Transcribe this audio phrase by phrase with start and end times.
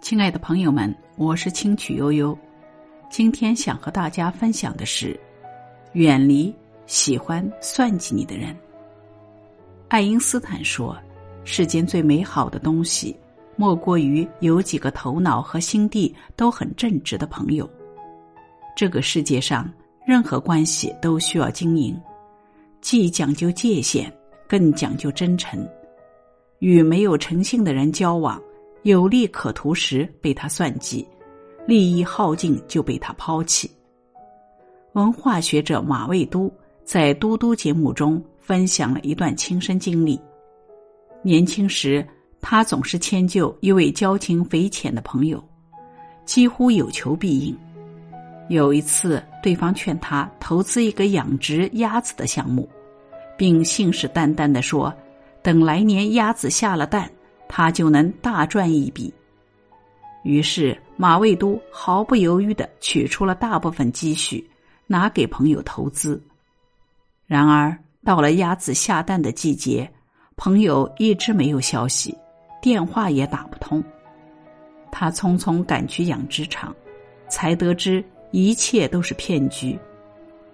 [0.00, 2.36] 亲爱的朋友们，我是清曲悠悠。
[3.10, 5.18] 今天想和大家分享的是：
[5.92, 6.52] 远离
[6.86, 8.56] 喜欢算计你的人。
[9.88, 10.96] 爱因斯坦说
[11.44, 13.14] ：“世间最美好的东西，
[13.56, 17.68] 莫过于有几个头脑和心地都很正直的朋友。”
[18.74, 19.70] 这个世界上，
[20.06, 21.94] 任何关系都需要经营，
[22.80, 24.10] 既讲究界限，
[24.48, 25.64] 更讲究真诚。
[26.58, 28.40] 与没有诚信的人交往。
[28.82, 31.06] 有利可图时被他算计，
[31.66, 33.70] 利益耗尽就被他抛弃。
[34.94, 36.50] 文化学者马未都
[36.82, 40.18] 在《嘟嘟》节目中分享了一段亲身经历。
[41.22, 42.04] 年轻时，
[42.40, 45.42] 他总是迁就一位交情匪浅的朋友，
[46.24, 47.56] 几乎有求必应。
[48.48, 52.68] 有一次，对方劝他投资一个养殖鸭子的项目，
[53.36, 54.92] 并信誓旦旦的说
[55.42, 57.08] ：“等来年鸭子下了蛋。”
[57.52, 59.12] 他就能大赚一笔。
[60.22, 64.48] 于是马未都毫不犹豫的取出了大部分积蓄，
[64.86, 66.22] 拿给朋友投资。
[67.26, 69.90] 然而到了鸭子下蛋的季节，
[70.36, 72.16] 朋友一直没有消息，
[72.62, 73.82] 电话也打不通。
[74.92, 76.72] 他匆匆赶去养殖场，
[77.28, 79.76] 才得知一切都是骗局。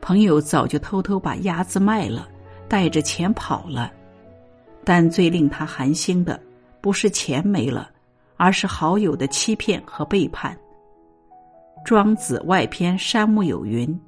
[0.00, 2.26] 朋友早就偷偷把鸭子卖了，
[2.68, 3.92] 带着钱跑了。
[4.82, 6.40] 但最令他寒心的。
[6.80, 7.90] 不是钱没了，
[8.36, 10.56] 而是好友的欺骗和背叛。
[11.84, 14.00] 庄子外篇山木有云：“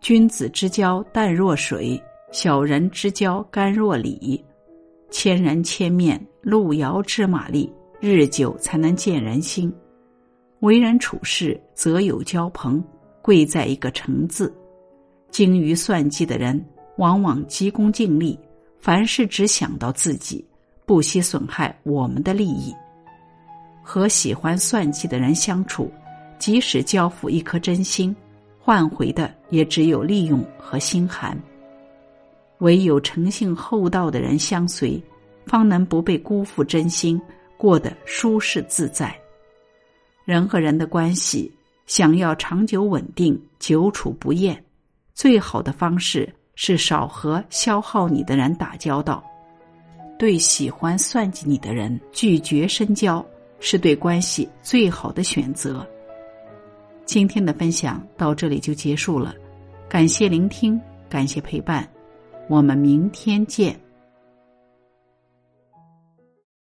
[0.00, 4.42] 君子之交淡若水，小人之交甘若醴。
[5.10, 9.72] 千人千面，路遥知马力，日久才能见人心。
[10.60, 12.82] 为人处事，则有交朋，
[13.22, 14.52] 贵在一个诚字。
[15.30, 16.60] 精于算计的人，
[16.96, 18.38] 往往急功近利，
[18.78, 20.44] 凡事只想到自己。”
[20.90, 22.74] 不惜损害我们的利益，
[23.80, 25.88] 和喜欢算计的人相处，
[26.36, 28.14] 即使交付一颗真心，
[28.58, 31.40] 换回的也只有利用和心寒。
[32.58, 35.00] 唯有诚信厚道的人相随，
[35.46, 37.22] 方能不被辜负真心，
[37.56, 39.16] 过得舒适自在。
[40.24, 41.48] 人和人的关系，
[41.86, 44.60] 想要长久稳定、久处不厌，
[45.14, 49.24] 最好的方式是少和消耗你的人打交道。
[50.20, 53.24] 对喜欢算计你的人拒绝深交，
[53.58, 55.84] 是对关系最好的选择。
[57.06, 59.34] 今天的分享到这里就结束了，
[59.88, 61.88] 感谢聆听，感谢陪伴，
[62.50, 63.74] 我们明天见。